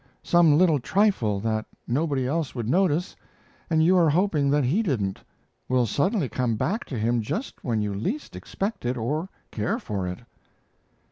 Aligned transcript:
Some 0.23 0.57
little 0.57 0.79
trifle 0.79 1.39
that 1.41 1.67
nobody 1.87 2.25
else 2.25 2.55
would 2.55 2.67
notice, 2.67 3.15
and 3.69 3.83
you 3.83 3.95
are 3.97 4.09
hoping 4.09 4.49
that 4.49 4.63
he 4.63 4.81
didn't, 4.81 5.23
will 5.69 5.85
suddenly 5.85 6.27
come 6.27 6.55
back 6.55 6.85
to 6.85 6.97
him 6.97 7.21
just 7.21 7.63
when 7.63 7.83
you 7.83 7.93
least 7.93 8.35
expect 8.35 8.83
it 8.83 8.97
or 8.97 9.29
care 9.51 9.77
for 9.77 10.07
it." 10.07 10.21